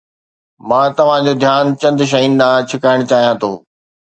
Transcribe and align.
مان 0.67 0.89
توهان 0.97 1.21
جو 1.27 1.33
ڌيان 1.43 1.65
چند 1.81 1.99
شين 2.11 2.31
ڏانهن 2.41 2.67
ڇڪائڻ 2.69 2.99
چاهيان 3.13 3.35
ٿو. 3.45 3.51